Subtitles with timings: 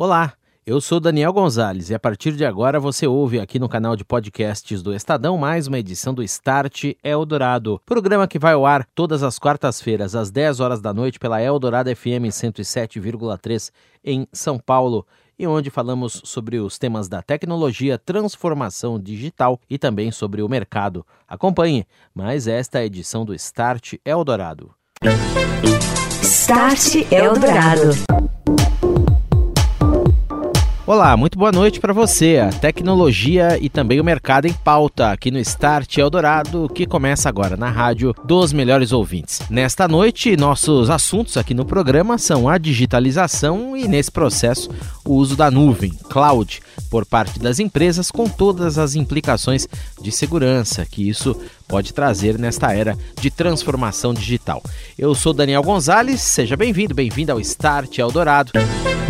[0.00, 0.34] Olá,
[0.64, 4.04] eu sou Daniel Gonzalez e a partir de agora você ouve aqui no canal de
[4.04, 9.24] podcasts do Estadão mais uma edição do Start Eldorado, programa que vai ao ar todas
[9.24, 13.72] as quartas-feiras às 10 horas da noite pela Eldorado FM 107,3
[14.04, 15.04] em São Paulo
[15.36, 21.04] e onde falamos sobre os temas da tecnologia, transformação digital e também sobre o mercado.
[21.26, 21.84] Acompanhe
[22.14, 24.70] mais esta edição do Start Eldorado.
[26.22, 27.90] Start Eldorado.
[30.88, 32.38] Olá, muito boa noite para você.
[32.38, 37.58] A tecnologia e também o mercado em pauta aqui no Start Eldorado, que começa agora
[37.58, 39.42] na rádio dos melhores ouvintes.
[39.50, 44.70] Nesta noite, nossos assuntos aqui no programa são a digitalização e, nesse processo,
[45.04, 49.68] o uso da nuvem, cloud, por parte das empresas, com todas as implicações
[50.00, 54.62] de segurança que isso pode trazer nesta era de transformação digital.
[54.98, 58.52] Eu sou Daniel Gonzalez, seja bem-vindo, bem-vindo ao Start Eldorado.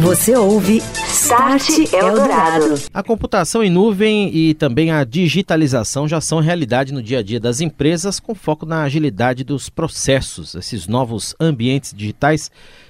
[0.01, 2.80] Você ouve Start Eldorado.
[2.95, 7.40] A computação em nuvem e também a digitalização já são realidade no dia a dia
[7.40, 10.55] das empresas, com foco na agilidade dos processos.
[10.55, 12.49] Esses novos ambientes digitais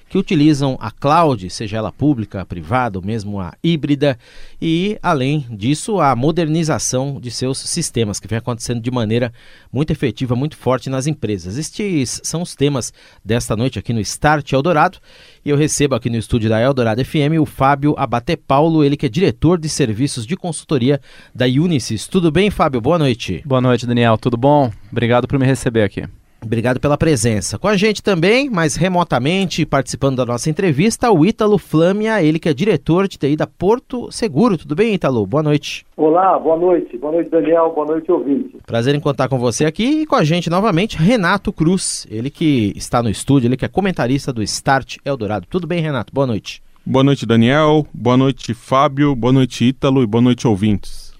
[0.09, 4.19] que utilizam a cloud, seja ela pública, privada ou mesmo a híbrida,
[4.61, 9.33] e além disso, a modernização de seus sistemas, que vem acontecendo de maneira
[9.73, 11.57] muito efetiva, muito forte nas empresas.
[11.57, 12.93] Estes são os temas
[13.25, 14.99] desta noite aqui no Start Eldorado,
[15.45, 19.07] e eu recebo aqui no estúdio da Eldorado FM o Fábio Abate Paulo, ele que
[19.07, 21.01] é diretor de serviços de consultoria
[21.35, 22.07] da Unisys.
[22.07, 22.81] Tudo bem, Fábio?
[22.81, 23.43] Boa noite.
[23.45, 24.17] Boa noite, Daniel.
[24.19, 24.73] Tudo bom?
[24.91, 26.05] Obrigado por me receber aqui.
[26.41, 27.59] Obrigado pela presença.
[27.59, 32.49] Com a gente também, mas remotamente, participando da nossa entrevista, o Ítalo Flâmia, ele que
[32.49, 34.57] é diretor de TI da Porto Seguro.
[34.57, 35.27] Tudo bem, Ítalo?
[35.27, 35.85] Boa noite.
[35.97, 36.97] Olá, boa noite.
[36.97, 37.73] Boa noite, Daniel.
[37.75, 38.57] Boa noite, ouvinte.
[38.65, 42.73] Prazer em contar com você aqui e com a gente novamente, Renato Cruz, ele que
[42.77, 45.47] está no estúdio, ele que é comentarista do Start Eldorado.
[45.51, 46.15] Tudo bem, Renato?
[46.15, 46.63] Boa noite.
[46.87, 47.87] Boa noite, Daniel.
[47.93, 49.15] Boa noite, Fábio.
[49.15, 50.03] Boa noite, Ítalo.
[50.03, 51.13] E boa noite, ouvintes.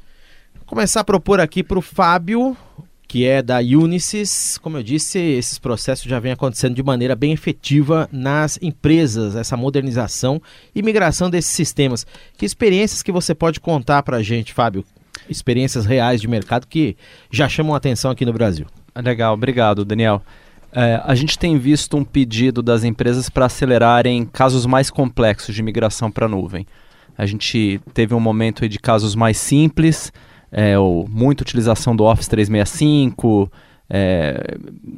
[0.55, 2.57] Vou começar a propor aqui para o Fábio
[3.09, 4.59] que é da Unisys.
[4.59, 9.57] Como eu disse, esses processos já vêm acontecendo de maneira bem efetiva nas empresas, essa
[9.57, 10.41] modernização
[10.75, 12.07] e migração desses sistemas.
[12.37, 14.85] Que experiências que você pode contar para a gente, Fábio?
[15.29, 16.97] Experiências reais de mercado que
[17.31, 18.67] já chamam atenção aqui no Brasil.
[18.95, 20.23] Legal, obrigado, Daniel.
[20.71, 25.63] É, a gente tem visto um pedido das empresas para acelerarem casos mais complexos de
[25.63, 26.67] migração para a nuvem.
[27.17, 30.13] A gente teve um momento de casos mais simples,
[30.51, 33.51] é, ou muita utilização do Office 365,
[33.91, 34.57] é,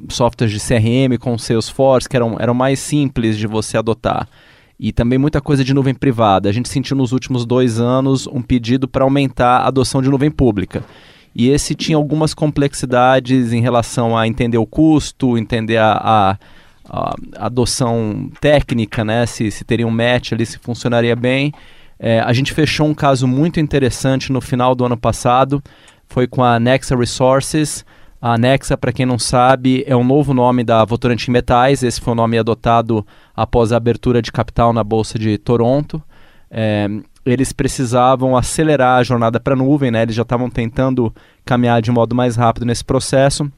[0.08, 4.28] softwares de CRM com Salesforce, que eram, eram mais simples de você adotar.
[4.78, 6.48] E também muita coisa de nuvem privada.
[6.48, 10.30] A gente sentiu nos últimos dois anos um pedido para aumentar a adoção de nuvem
[10.30, 10.82] pública.
[11.34, 16.38] E esse tinha algumas complexidades em relação a entender o custo, entender a, a,
[16.88, 19.26] a adoção técnica, né?
[19.26, 21.52] se, se teria um match ali, se funcionaria bem.
[22.02, 25.62] É, a gente fechou um caso muito interessante no final do ano passado,
[26.08, 27.84] foi com a Nexa Resources.
[28.22, 31.82] A Nexa, para quem não sabe, é o novo nome da Votorantim Metais.
[31.82, 33.06] Esse foi o nome adotado
[33.36, 36.02] após a abertura de capital na Bolsa de Toronto.
[36.50, 36.88] É,
[37.24, 40.02] eles precisavam acelerar a jornada para a nuvem, né?
[40.02, 43.50] eles já estavam tentando caminhar de modo mais rápido nesse processo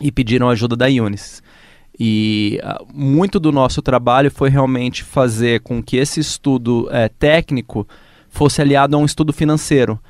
[0.00, 1.42] e pediram ajuda da Unis.
[2.04, 7.86] E uh, muito do nosso trabalho foi realmente fazer com que esse estudo é, técnico
[8.28, 10.00] fosse aliado a um estudo financeiro.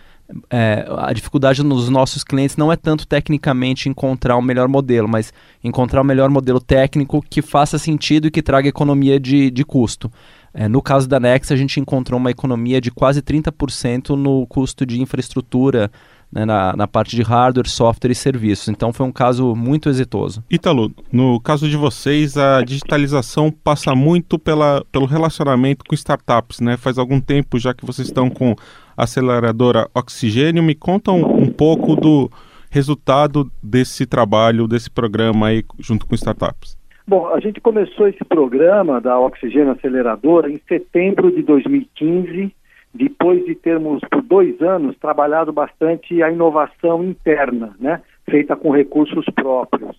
[0.48, 5.06] É, a dificuldade nos nossos clientes não é tanto tecnicamente encontrar o um melhor modelo,
[5.06, 9.50] mas encontrar o um melhor modelo técnico que faça sentido e que traga economia de,
[9.50, 10.10] de custo.
[10.54, 14.86] É, no caso da Nex, a gente encontrou uma economia de quase 30% no custo
[14.86, 15.91] de infraestrutura
[16.32, 18.69] né, na, na, parte de hardware, software e serviços.
[18.69, 20.43] Então foi um caso muito exitoso.
[20.50, 26.76] Ítalo, no caso de vocês, a digitalização passa muito pela, pelo relacionamento com startups, né?
[26.76, 28.56] Faz algum tempo já que vocês estão com
[28.97, 30.62] a aceleradora Oxigênio.
[30.62, 32.31] Me conta um, um pouco do
[32.70, 36.81] resultado desse trabalho, desse programa aí junto com startups.
[37.06, 42.54] Bom, a gente começou esse programa da Oxigênio Aceleradora em setembro de 2015
[42.94, 49.25] depois de termos por dois anos trabalhado bastante a inovação interna, né, feita com recursos
[49.34, 49.96] próprios.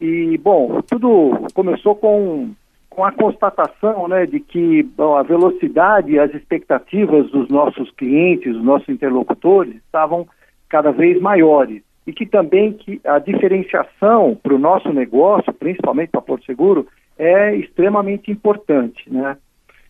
[0.00, 2.50] E bom, tudo começou com,
[2.90, 8.52] com a constatação, né, de que bom, a velocidade e as expectativas dos nossos clientes,
[8.52, 10.26] dos nossos interlocutores, estavam
[10.68, 16.20] cada vez maiores e que também que a diferenciação para o nosso negócio, principalmente para
[16.20, 16.86] Porto Seguro,
[17.18, 19.36] é extremamente importante, né?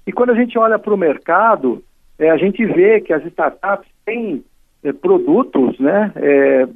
[0.07, 1.83] E quando a gente olha para o mercado,
[2.19, 4.45] é, a gente vê que as startups têm
[4.83, 6.69] é, produtos, né, é,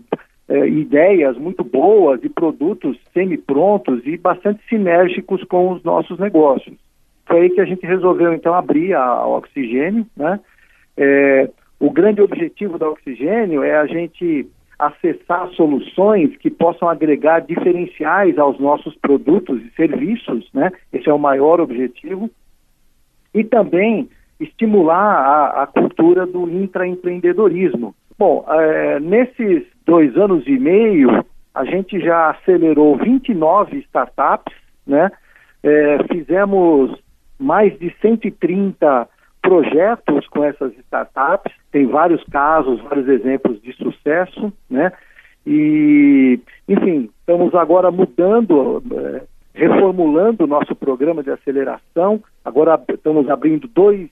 [0.49, 6.77] é, ideias muito boas e produtos semi-prontos e bastante sinérgicos com os nossos negócios.
[7.27, 10.41] Foi aí que a gente resolveu então abrir a, a Oxigênio, né?
[10.97, 11.49] É,
[11.79, 18.59] o grande objetivo da Oxigênio é a gente acessar soluções que possam agregar diferenciais aos
[18.59, 20.73] nossos produtos e serviços, né?
[20.93, 22.29] Esse é o maior objetivo.
[23.33, 24.09] E também
[24.41, 27.95] estimular a, a cultura do intraempreendedorismo.
[28.19, 34.55] Bom, é, nesses dois anos e meio, a gente já acelerou 29 startups,
[34.87, 35.11] né?
[35.63, 36.99] É, fizemos
[37.39, 39.09] mais de 130
[39.43, 44.93] projetos com essas startups, tem vários casos, vários exemplos de sucesso, né?
[45.47, 46.39] E,
[46.69, 49.23] enfim, estamos agora mudando, é,
[49.55, 52.23] reformulando o nosso programa de aceleração.
[52.45, 54.11] Agora estamos abrindo dois,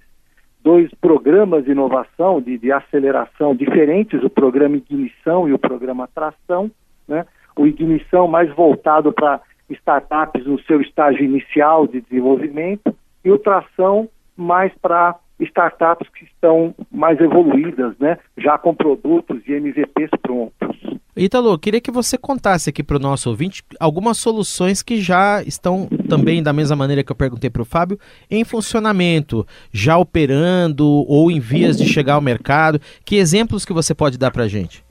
[0.62, 6.70] dois programas de inovação, de, de aceleração diferentes, o programa Ignição e o programa Tração.
[7.06, 7.24] Né?
[7.56, 9.40] O Ignição mais voltado para
[9.70, 12.94] startups no seu estágio inicial de desenvolvimento
[13.24, 18.18] e o Tração mais para startups que estão mais evoluídas, né?
[18.36, 20.87] já com produtos e MVPs prontos.
[21.18, 25.88] Ítalo, queria que você contasse aqui para o nosso ouvinte algumas soluções que já estão
[26.08, 27.98] também, da mesma maneira que eu perguntei para o Fábio,
[28.30, 32.80] em funcionamento, já operando ou em vias de chegar ao mercado.
[33.04, 34.84] Que exemplos que você pode dar para a gente?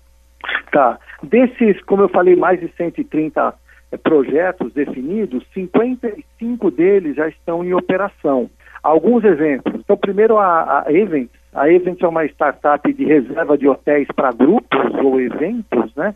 [0.69, 0.99] Tá.
[1.23, 3.53] Desses, como eu falei, mais de 130
[3.91, 8.49] é, projetos definidos, 55 deles já estão em operação.
[8.83, 9.75] Alguns exemplos.
[9.75, 11.29] Então, primeiro a, a Event.
[11.57, 16.13] A Event é uma startup de reserva de hotéis para grupos ou eventos, né?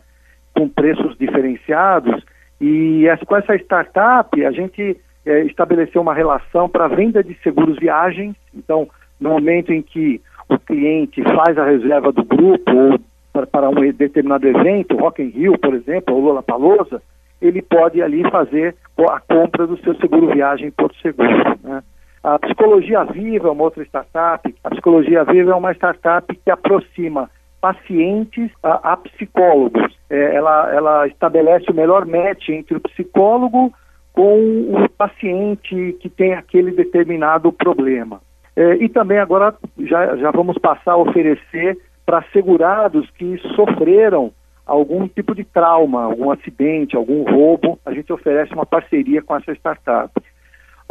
[0.54, 2.24] Com preços diferenciados.
[2.60, 4.96] E essa, com essa startup, a gente
[5.26, 8.36] é, estabeleceu uma relação para venda de seguros viagens.
[8.54, 8.88] Então,
[9.20, 14.46] no momento em que o cliente faz a reserva do grupo ou para, um determinado
[14.46, 17.02] evento, Rock in Rio, por exemplo, ou Lola Palosa,
[17.40, 21.58] ele pode ali fazer a compra do seu seguro viagem Porto Seguro.
[21.64, 21.82] Né?
[22.22, 24.54] A Psicologia Viva é uma outra startup.
[24.62, 27.28] A Psicologia Viva é uma startup que aproxima
[27.60, 29.96] pacientes a, a psicólogos.
[30.08, 33.72] É, ela, ela estabelece o melhor match entre o psicólogo
[34.12, 38.20] com o paciente que tem aquele determinado problema.
[38.54, 44.32] É, e também agora já, já vamos passar a oferecer para segurados que sofreram
[44.66, 49.52] algum tipo de trauma, algum acidente, algum roubo, a gente oferece uma parceria com essa
[49.52, 50.12] startup.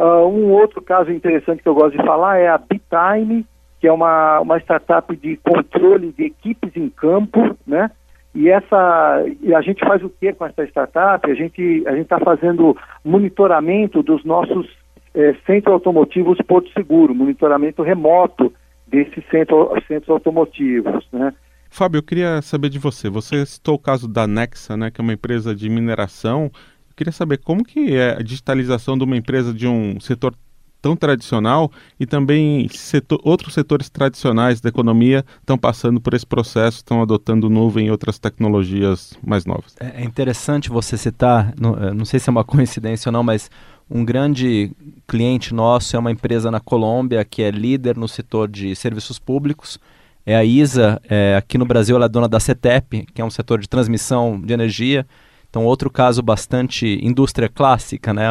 [0.02, 3.46] Uh, um outro caso interessante que eu gosto de falar é a Bitime,
[3.78, 7.88] que é uma, uma startup de controle de equipes em campo, né?
[8.34, 11.30] E essa, e a gente faz o que com essa startup?
[11.30, 14.68] A gente a gente está fazendo monitoramento dos nossos
[15.14, 18.52] é, centros automotivos Porto Seguro, monitoramento remoto
[18.88, 21.32] desses centro, centros automotivos, né?
[21.70, 23.08] Fábio, eu queria saber de você.
[23.08, 26.50] Você citou o caso da Nexa, né, que é uma empresa de mineração
[26.92, 30.34] eu queria saber como que é a digitalização de uma empresa de um setor
[30.82, 36.78] tão tradicional e também setor, outros setores tradicionais da economia estão passando por esse processo,
[36.78, 39.74] estão adotando nuvem e outras tecnologias mais novas.
[39.80, 43.22] É, é interessante você citar, não, é, não sei se é uma coincidência ou não,
[43.22, 43.48] mas
[43.88, 44.72] um grande
[45.06, 49.78] cliente nosso é uma empresa na Colômbia que é líder no setor de serviços públicos.
[50.26, 53.30] É a ISA, é, aqui no Brasil ela é dona da CETEP, que é um
[53.30, 55.06] setor de transmissão de energia.
[55.52, 58.24] Então, outro caso bastante indústria clássica, né,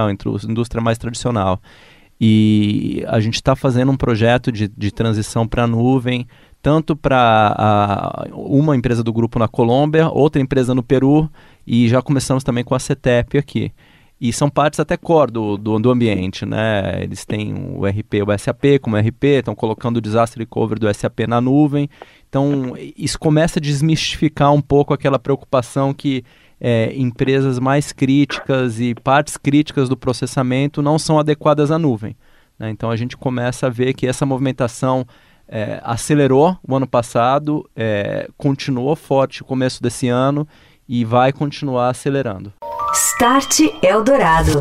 [0.49, 1.61] indústria mais tradicional.
[2.19, 6.27] E a gente está fazendo um projeto de, de transição para a nuvem,
[6.63, 11.29] tanto para uma empresa do grupo na Colômbia, outra empresa no Peru,
[11.65, 13.71] e já começamos também com a CETEP aqui.
[14.19, 17.03] E são partes até core do, do, do, ambiente, né?
[17.03, 21.21] Eles têm o RP, o SAP como RP, estão colocando o disaster recovery do SAP
[21.27, 21.87] na nuvem.
[22.27, 26.23] Então, isso começa a desmistificar um pouco aquela preocupação que
[26.61, 32.15] é, empresas mais críticas e partes críticas do processamento não são adequadas à nuvem.
[32.59, 32.69] Né?
[32.69, 35.05] Então a gente começa a ver que essa movimentação
[35.47, 40.47] é, acelerou o ano passado, é, continuou forte no começo desse ano
[40.87, 42.53] e vai continuar acelerando.
[42.93, 44.59] Start Eldorado.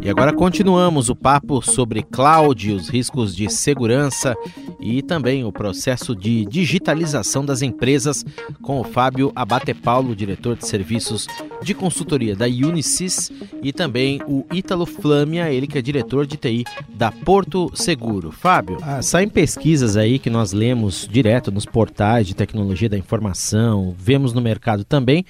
[0.00, 4.34] E agora continuamos o papo sobre cloud, os riscos de segurança
[4.80, 8.24] e também o processo de digitalização das empresas
[8.62, 11.26] com o Fábio Abate Paulo, diretor de serviços
[11.62, 13.30] de consultoria da Unisys
[13.62, 18.30] e também o Ítalo Flâmia, ele que é diretor de TI da Porto Seguro.
[18.32, 23.94] Fábio, ah, saem pesquisas aí que nós lemos direto nos portais de tecnologia da informação,
[23.98, 25.24] vemos no mercado também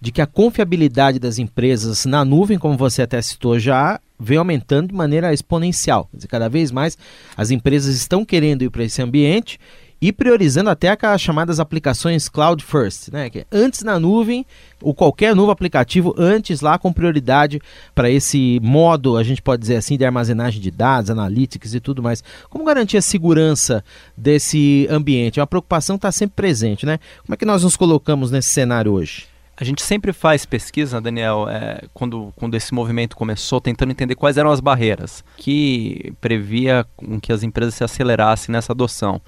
[0.00, 4.88] de que a confiabilidade das empresas na nuvem, como você até citou já, vem aumentando
[4.88, 6.08] de maneira exponencial.
[6.12, 6.96] Dizer, cada vez mais
[7.36, 9.58] as empresas estão querendo ir para esse ambiente
[10.00, 13.30] e priorizando até aquelas chamadas aplicações cloud first, né?
[13.30, 14.44] Que é antes na nuvem,
[14.82, 17.60] ou qualquer novo aplicativo antes lá com prioridade
[17.94, 22.02] para esse modo, a gente pode dizer assim, de armazenagem de dados, analytics e tudo
[22.02, 22.22] mais.
[22.50, 23.82] Como garantir a segurança
[24.16, 25.40] desse ambiente?
[25.40, 26.98] É uma preocupação está sempre presente, né?
[27.24, 29.35] Como é que nós nos colocamos nesse cenário hoje?
[29.58, 34.36] A gente sempre faz pesquisa, Daniel, é, quando, quando esse movimento começou, tentando entender quais
[34.36, 39.18] eram as barreiras que previa com que as empresas se acelerassem nessa adoção.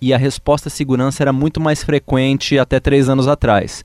[0.00, 3.84] E a resposta à segurança era muito mais frequente até três anos atrás.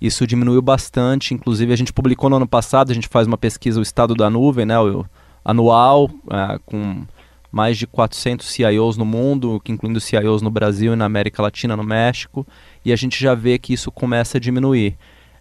[0.00, 3.78] Isso diminuiu bastante, inclusive a gente publicou no ano passado, a gente faz uma pesquisa,
[3.78, 5.04] o estado da nuvem, né, o
[5.44, 7.04] anual, é, com
[7.52, 11.84] mais de 400 CIOs no mundo, incluindo CIOs no Brasil e na América Latina, no
[11.84, 12.46] México,
[12.82, 14.96] e a gente já vê que isso começa a diminuir.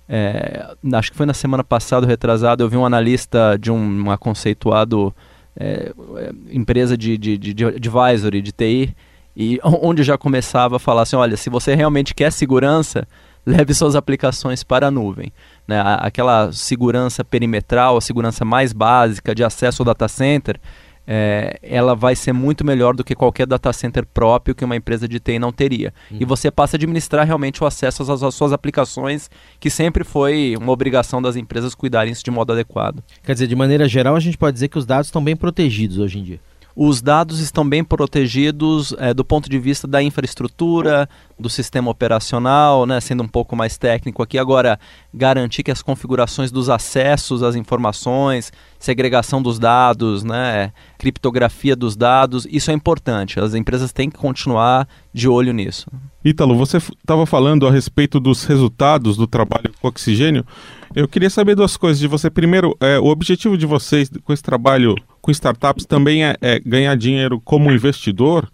[0.08, 4.18] É, acho que foi na semana passada, retrasado, eu vi um analista de um, uma
[4.18, 5.14] conceituado
[5.58, 8.96] é, é empresa de, de, de, de advisory, de TI,
[9.36, 13.08] e onde já começava a falar assim, olha, se você realmente quer segurança,
[13.46, 15.32] leve suas aplicações para a nuvem.
[15.68, 15.82] Né?
[16.00, 20.60] Aquela segurança perimetral, a segurança mais básica de acesso ao data center,
[21.08, 25.08] é, ela vai ser muito melhor do que qualquer data center próprio que uma empresa
[25.08, 25.94] de TI não teria.
[26.10, 26.18] Uhum.
[26.22, 30.56] E você passa a administrar realmente o acesso às, às, suas aplicações, que sempre foi
[30.60, 33.04] uma obrigação das empresas cuidarem isso de modo adequado.
[33.24, 35.98] Quer dizer, de maneira geral, a gente pode dizer que os dados estão bem protegidos
[35.98, 36.40] hoje em dia.
[36.76, 41.08] Os dados estão bem protegidos é, do ponto de vista da infraestrutura,
[41.40, 44.38] do sistema operacional, né, sendo um pouco mais técnico aqui.
[44.38, 44.78] Agora,
[45.14, 52.46] garantir que as configurações dos acessos às informações, segregação dos dados, né, criptografia dos dados,
[52.52, 53.40] isso é importante.
[53.40, 55.88] As empresas têm que continuar de olho nisso.
[56.26, 60.46] Ítalo, você estava falando a respeito dos resultados do trabalho com oxigênio.
[60.94, 62.30] Eu queria saber duas coisas de você.
[62.30, 66.96] Primeiro, é, o objetivo de vocês com esse trabalho com startups também é, é ganhar
[66.96, 68.48] dinheiro como investidor.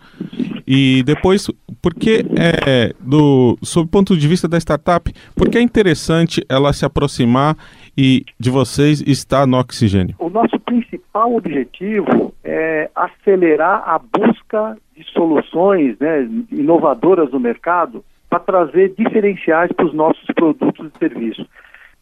[0.65, 1.51] E depois,
[1.81, 6.85] porque é, do, sob o ponto de vista da startup, porque é interessante ela se
[6.85, 7.57] aproximar
[7.97, 10.15] e de vocês estar no oxigênio?
[10.17, 18.39] O nosso principal objetivo é acelerar a busca de soluções né, inovadoras no mercado para
[18.39, 21.45] trazer diferenciais para os nossos produtos e serviços.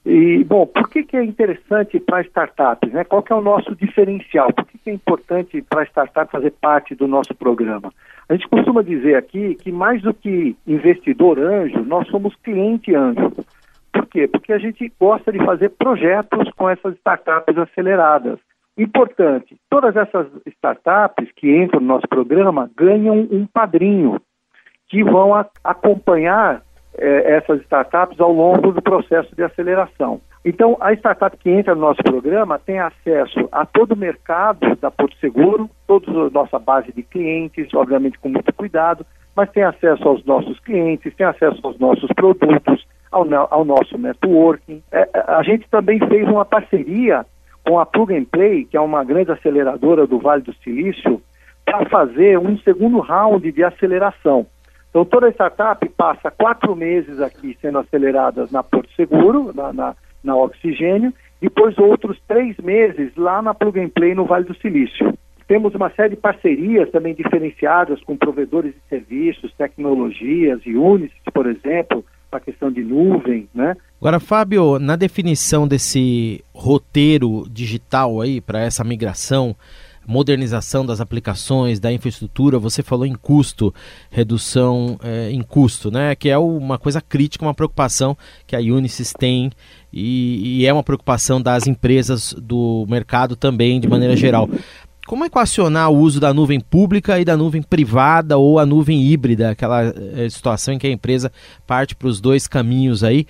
[0.10, 2.92] E, bom, por que, que é interessante para startups?
[2.92, 3.04] Né?
[3.04, 4.52] Qual que é o nosso diferencial?
[4.52, 7.94] Por que, que é importante para startup fazer parte do nosso programa?
[8.28, 13.32] A gente costuma dizer aqui que mais do que investidor anjo, nós somos cliente anjo.
[13.94, 14.28] Por quê?
[14.28, 18.40] Porque a gente gosta de fazer projetos com essas startups aceleradas.
[18.76, 24.20] Importante, todas essas startups que entram no nosso programa ganham um padrinho
[24.88, 26.64] que vão acompanhar
[27.00, 30.22] eh, essas startups ao longo do processo de aceleração.
[30.44, 34.90] Então, a startup que entra no nosso programa tem acesso a todo o mercado da
[34.90, 40.08] Porto Seguro, toda a nossa base de clientes, obviamente com muito cuidado, mas tem acesso
[40.08, 44.82] aos nossos clientes, tem acesso aos nossos produtos, ao, ao nosso networking.
[44.92, 47.26] É, é, a gente também fez uma parceria
[47.66, 51.22] com a Plug and Play, que é uma grande aceleradora do Vale do Silício,
[51.66, 54.48] para fazer um segundo round de aceleração.
[54.90, 60.36] Então, toda startup passa quatro meses aqui sendo aceleradas na Porto Seguro, na, na, na
[60.36, 65.14] Oxigênio, depois outros três meses lá na Plug and Play no Vale do Silício.
[65.48, 71.48] Temos uma série de parcerias também diferenciadas com provedores de serviços, tecnologias e Unis, por
[71.48, 73.76] exemplo, para a questão de nuvem, né?
[74.00, 79.56] Agora, Fábio, na definição desse roteiro digital aí para essa migração,
[80.10, 83.72] modernização das aplicações, da infraestrutura, você falou em custo,
[84.10, 86.16] redução é, em custo, né?
[86.16, 89.52] Que é uma coisa crítica, uma preocupação que a Unisys tem
[89.94, 94.50] e, e é uma preocupação das empresas do mercado também, de maneira geral.
[95.06, 99.52] Como equacionar o uso da nuvem pública e da nuvem privada ou a nuvem híbrida,
[99.52, 99.84] aquela
[100.16, 101.32] é, situação em que a empresa
[101.68, 103.28] parte para os dois caminhos aí?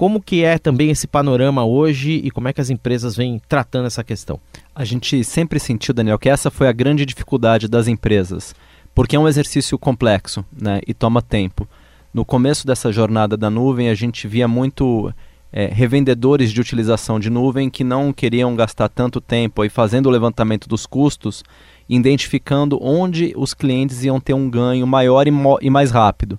[0.00, 3.84] Como que é também esse panorama hoje e como é que as empresas vêm tratando
[3.84, 4.40] essa questão?
[4.74, 8.54] A gente sempre sentiu, Daniel, que essa foi a grande dificuldade das empresas,
[8.94, 11.68] porque é um exercício complexo né, e toma tempo.
[12.14, 15.12] No começo dessa jornada da nuvem, a gente via muito
[15.52, 20.10] é, revendedores de utilização de nuvem que não queriam gastar tanto tempo aí fazendo o
[20.10, 21.44] levantamento dos custos,
[21.86, 26.38] identificando onde os clientes iam ter um ganho maior e, e mais rápido.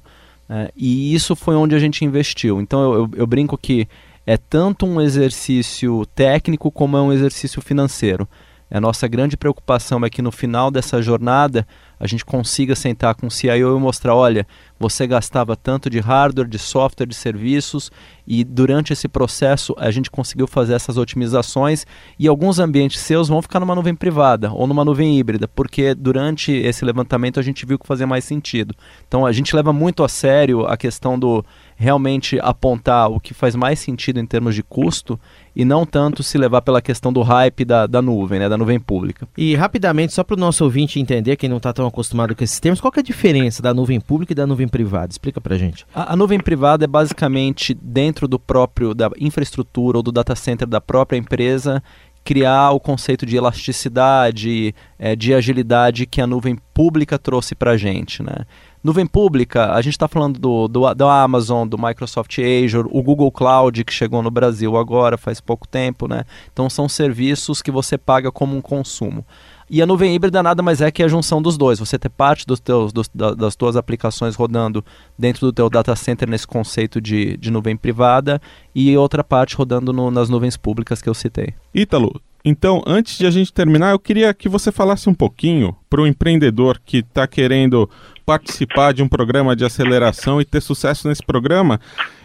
[0.54, 2.60] É, e isso foi onde a gente investiu.
[2.60, 3.88] Então eu, eu, eu, brinco que
[4.28, 8.28] é tanto um exercício técnico como é um exercício financeiro.
[8.72, 11.68] A nossa grande preocupação é que no final dessa jornada
[12.00, 14.48] a gente consiga sentar com o CIO e mostrar: olha,
[14.80, 17.92] você gastava tanto de hardware, de software, de serviços,
[18.26, 21.86] e durante esse processo a gente conseguiu fazer essas otimizações
[22.18, 26.52] e alguns ambientes seus vão ficar numa nuvem privada ou numa nuvem híbrida, porque durante
[26.52, 28.74] esse levantamento a gente viu que fazia mais sentido.
[29.08, 31.46] Então a gente leva muito a sério a questão do
[31.82, 35.20] realmente apontar o que faz mais sentido em termos de custo
[35.56, 38.80] e não tanto se levar pela questão do hype da, da nuvem, né, da nuvem
[38.80, 39.28] pública.
[39.36, 42.60] E rapidamente, só para o nosso ouvinte entender, quem não está tão acostumado com esses
[42.60, 45.12] termos, qual é a diferença da nuvem pública e da nuvem privada?
[45.12, 45.84] Explica para gente.
[45.94, 50.68] A, a, nuvem privada é basicamente dentro do próprio da infraestrutura ou do data center
[50.68, 51.82] da própria empresa
[52.24, 57.78] criar o conceito de elasticidade, é, de agilidade que a nuvem pública trouxe para a
[57.78, 58.46] gente, né?
[58.84, 63.32] Nuvem pública, a gente está falando do, do, do, Amazon, do Microsoft Azure, o Google
[63.32, 66.24] Cloud, que chegou no Brasil agora, faz pouco tempo, né?
[66.52, 69.24] Então são serviços que você paga como um consumo.
[69.70, 71.80] E a nuvem híbrida nada mais é que a junção dos dois.
[71.80, 74.84] Você ter parte dos teus, dos, das tuas aplicações rodando
[75.18, 78.42] dentro do teu data center nesse conceito de, de nuvem privada
[78.76, 81.54] e outra parte rodando no, nas nuvens públicas que eu citei.
[81.74, 86.02] Ítalo, então, antes de a gente terminar, eu queria que você falasse um pouquinho para
[86.02, 87.90] o empreendedor que está querendo
[88.26, 91.80] participar de um programa de aceleração e ter sucesso nesse programa.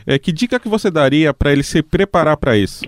[0.06, 2.85] É, que dica que você daria para ele se preparar para isso?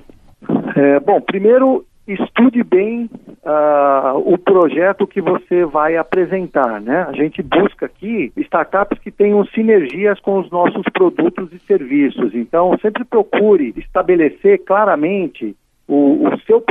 [0.77, 3.11] É, bom, primeiro estude bem
[3.45, 7.07] uh, o projeto que você vai apresentar, né?
[7.07, 12.35] A gente busca aqui startups que tenham sinergias com os nossos produtos e serviços.
[12.35, 15.55] Então, sempre procure estabelecer claramente
[15.89, 16.63] o, o, seu,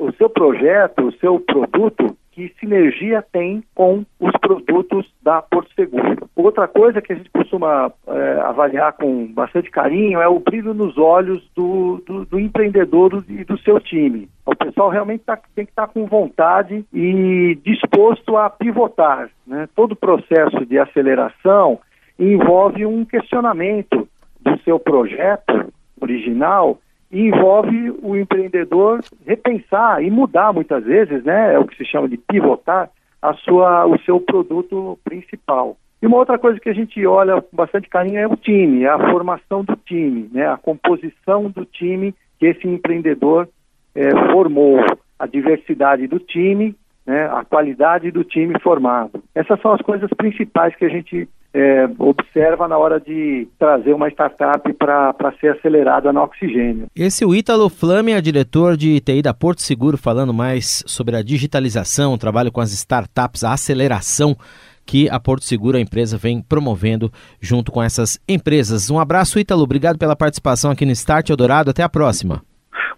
[0.00, 6.28] o seu projeto, o seu produto, que sinergia tem com os produtos da Porto Seguro.
[6.36, 10.98] Outra coisa que a gente costuma é, avaliar com bastante carinho é o brilho nos
[10.98, 14.28] olhos do, do, do empreendedor e do seu time.
[14.44, 19.30] O pessoal realmente tá, tem que estar tá com vontade e disposto a pivotar.
[19.46, 19.66] Né?
[19.74, 21.80] Todo processo de aceleração
[22.18, 24.06] envolve um questionamento
[24.42, 26.78] do seu projeto original
[27.10, 31.54] e envolve o empreendedor repensar e mudar muitas vezes, né?
[31.54, 32.90] É o que se chama de pivotar
[33.22, 35.76] a sua, o seu produto principal.
[36.00, 38.88] E uma outra coisa que a gente olha com bastante carinho é o time, é
[38.88, 40.46] a formação do time, né?
[40.46, 43.48] A composição do time que esse empreendedor
[43.94, 44.84] é, formou,
[45.18, 46.74] a diversidade do time,
[47.06, 47.26] né?
[47.26, 49.22] A qualidade do time formado.
[49.34, 54.08] Essas são as coisas principais que a gente é, observa na hora de trazer uma
[54.10, 56.86] startup para ser acelerada no oxigênio.
[56.94, 61.22] Esse é o Ítalo Flame diretor de TI da Porto Seguro, falando mais sobre a
[61.22, 64.36] digitalização, o trabalho com as startups, a aceleração
[64.84, 68.90] que a Porto Seguro, a empresa, vem promovendo junto com essas empresas.
[68.90, 69.62] Um abraço, Ítalo.
[69.62, 71.70] Obrigado pela participação aqui no Start Eldorado.
[71.70, 72.42] Até a próxima.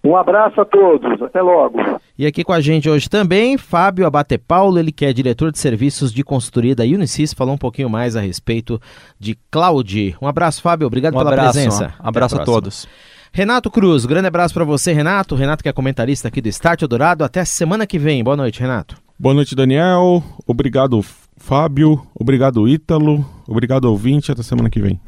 [0.03, 1.79] Um abraço a todos, até logo.
[2.19, 5.59] E aqui com a gente hoje também, Fábio Abate Paulo, ele que é diretor de
[5.59, 8.81] serviços de consultoria da Unisys, falou um pouquinho mais a respeito
[9.19, 10.17] de cloud.
[10.21, 11.95] Um abraço, Fábio, obrigado um pela abraço, presença.
[12.03, 12.89] Um abraço a, a todos.
[13.33, 15.35] Renato Cruz, grande abraço para você, Renato.
[15.35, 17.25] Renato que é comentarista aqui do Start Dourado.
[17.25, 18.25] Até semana que vem.
[18.25, 18.97] Boa noite, Renato.
[19.19, 20.23] Boa noite, Daniel.
[20.47, 21.05] Obrigado,
[21.37, 22.01] Fábio.
[22.15, 23.25] Obrigado, Ítalo.
[23.47, 24.33] Obrigado, ouvinte.
[24.33, 25.01] Até semana que vem.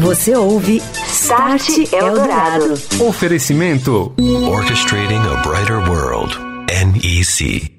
[0.00, 0.80] Você ouve
[1.32, 2.74] Start Eldorado.
[3.08, 4.14] Oferecimento
[4.50, 6.36] Orchestrating a Brighter World.
[6.68, 7.72] NEC.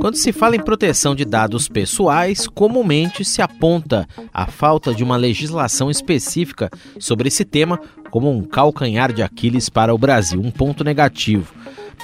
[0.00, 5.18] Quando se fala em proteção de dados pessoais, comumente se aponta a falta de uma
[5.18, 7.78] legislação específica sobre esse tema
[8.10, 11.52] como um calcanhar de Aquiles para o Brasil, um ponto negativo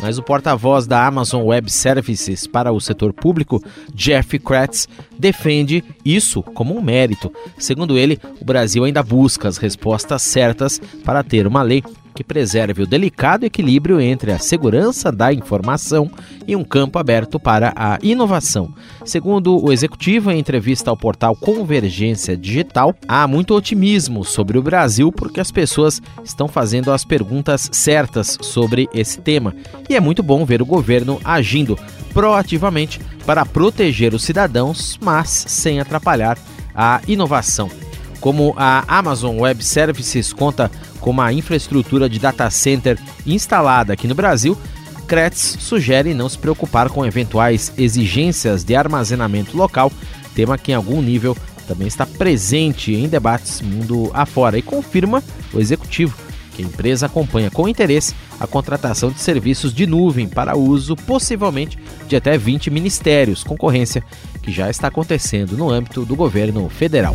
[0.00, 3.62] mas o porta-voz da Amazon Web Services para o setor público,
[3.94, 7.32] Jeff Kratz, defende isso como um mérito.
[7.58, 11.82] Segundo ele, o Brasil ainda busca as respostas certas para ter uma lei
[12.16, 16.10] que preserve o delicado equilíbrio entre a segurança da informação
[16.48, 18.72] e um campo aberto para a inovação.
[19.04, 25.12] Segundo o executivo, em entrevista ao portal Convergência Digital, há muito otimismo sobre o Brasil
[25.12, 29.54] porque as pessoas estão fazendo as perguntas certas sobre esse tema.
[29.88, 31.78] E é muito bom ver o governo agindo
[32.14, 36.38] proativamente para proteger os cidadãos, mas sem atrapalhar
[36.74, 37.85] a inovação.
[38.26, 44.16] Como a Amazon Web Services conta com uma infraestrutura de data center instalada aqui no
[44.16, 44.58] Brasil,
[45.06, 49.92] Kretz sugere não se preocupar com eventuais exigências de armazenamento local,
[50.34, 51.36] tema que em algum nível
[51.68, 55.22] também está presente em debates mundo afora e confirma
[55.54, 56.16] o executivo
[56.56, 61.78] que a empresa acompanha com interesse a contratação de serviços de nuvem para uso possivelmente
[62.08, 64.02] de até 20 ministérios, concorrência
[64.42, 67.14] que já está acontecendo no âmbito do governo federal.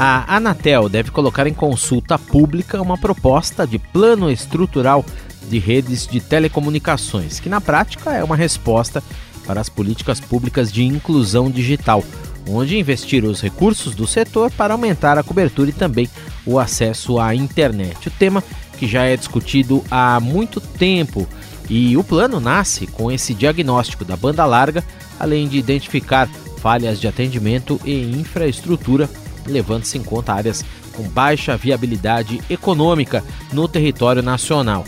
[0.00, 5.04] A Anatel deve colocar em consulta pública uma proposta de plano estrutural
[5.50, 9.02] de redes de telecomunicações, que na prática é uma resposta
[9.44, 12.04] para as políticas públicas de inclusão digital.
[12.50, 16.08] onde investir os recursos do setor para aumentar a cobertura e também
[16.46, 18.06] o acesso à internet.
[18.06, 18.42] O tema
[18.78, 21.28] que já é discutido há muito tempo
[21.68, 24.82] e o plano nasce com esse diagnóstico da banda larga,
[25.20, 26.26] além de identificar
[26.62, 29.10] falhas de atendimento e infraestrutura,
[29.48, 34.84] levando-se em conta áreas com baixa viabilidade econômica no território nacional.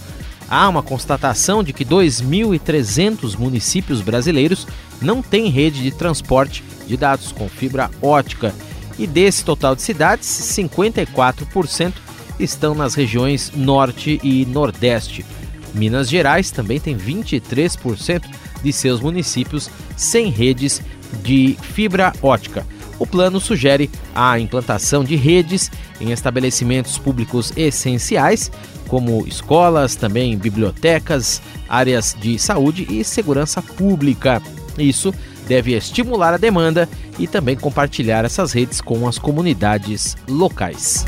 [0.49, 4.67] Há uma constatação de que 2.300 municípios brasileiros
[5.01, 8.53] não têm rede de transporte de dados com fibra ótica
[8.99, 11.93] e desse total de cidades, 54%
[12.39, 15.25] estão nas regiões Norte e Nordeste.
[15.73, 18.25] Minas Gerais também tem 23%
[18.63, 20.83] de seus municípios sem redes
[21.23, 22.67] de fibra ótica.
[23.01, 28.53] O plano sugere a implantação de redes em estabelecimentos públicos essenciais,
[28.87, 34.43] como escolas, também bibliotecas, áreas de saúde e segurança pública.
[34.79, 35.15] Isso
[35.49, 36.87] deve estimular a demanda
[37.19, 41.07] e também compartilhar essas redes com as comunidades locais.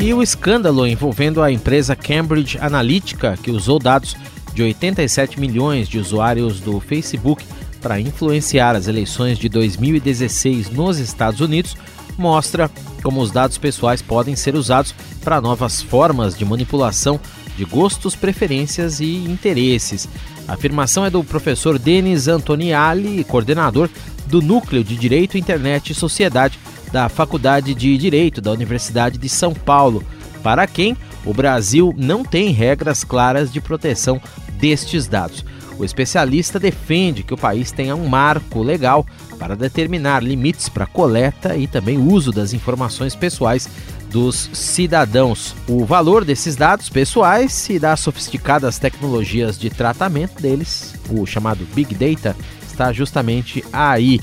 [0.00, 4.16] E o escândalo envolvendo a empresa Cambridge Analytica, que usou dados
[4.52, 7.44] de 87 milhões de usuários do Facebook
[7.86, 11.76] para influenciar as eleições de 2016 nos Estados Unidos,
[12.18, 12.68] mostra
[13.00, 17.20] como os dados pessoais podem ser usados para novas formas de manipulação
[17.56, 20.08] de gostos, preferências e interesses.
[20.48, 23.88] A afirmação é do professor Denis Antoniali, coordenador
[24.26, 26.58] do Núcleo de Direito, Internet e Sociedade
[26.90, 30.02] da Faculdade de Direito da Universidade de São Paulo,
[30.42, 34.20] para quem o Brasil não tem regras claras de proteção
[34.58, 35.44] destes dados.
[35.78, 39.06] O especialista defende que o país tenha um marco legal
[39.38, 43.68] para determinar limites para coleta e também uso das informações pessoais
[44.10, 45.54] dos cidadãos.
[45.68, 51.94] O valor desses dados pessoais e das sofisticadas tecnologias de tratamento deles, o chamado Big
[51.94, 52.34] Data,
[52.66, 54.20] está justamente aí.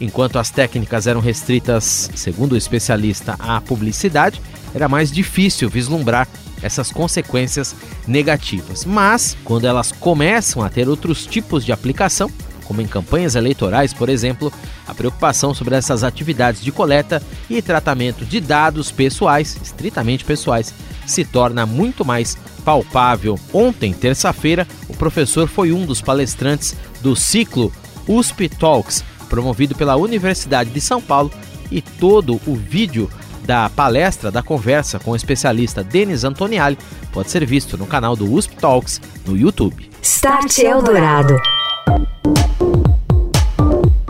[0.00, 4.40] Enquanto as técnicas eram restritas, segundo o especialista, à publicidade,
[4.74, 6.28] era mais difícil vislumbrar
[6.62, 7.74] essas consequências
[8.06, 8.84] negativas.
[8.84, 12.30] Mas, quando elas começam a ter outros tipos de aplicação,
[12.64, 14.52] como em campanhas eleitorais, por exemplo,
[14.86, 20.74] a preocupação sobre essas atividades de coleta e tratamento de dados pessoais, estritamente pessoais,
[21.06, 23.38] se torna muito mais palpável.
[23.54, 27.72] Ontem, terça-feira, o professor foi um dos palestrantes do ciclo
[28.06, 31.30] USP Talks, promovido pela Universidade de São Paulo,
[31.70, 33.10] e todo o vídeo
[33.48, 36.76] da palestra, da conversa com o especialista Denis Antoniali
[37.10, 39.88] pode ser visto no canal do USP Talks no YouTube.
[40.02, 41.34] Start Eldorado.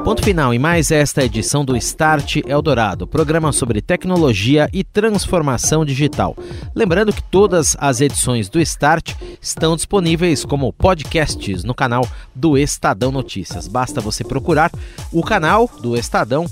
[0.02, 6.36] Ponto final em mais esta edição do Start Eldorado, programa sobre tecnologia e transformação digital.
[6.74, 13.12] Lembrando que todas as edições do Start estão disponíveis como podcasts no canal do Estadão
[13.12, 13.68] Notícias.
[13.68, 14.72] Basta você procurar
[15.12, 16.46] o canal do Estadão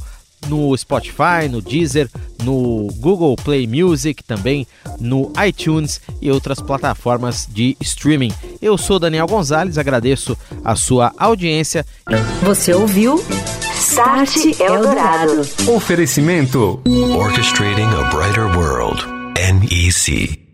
[0.48, 2.08] no Spotify, no Deezer,
[2.42, 4.66] no Google Play Music, também
[5.00, 8.32] no iTunes e outras plataformas de streaming.
[8.60, 11.84] Eu sou Daniel Gonzalez, agradeço a sua audiência.
[12.42, 13.22] Você ouviu?
[13.74, 15.46] Start Eldorado.
[15.68, 16.80] Oferecimento
[17.16, 19.04] Orchestrating a Brighter World.
[19.36, 20.45] NEC.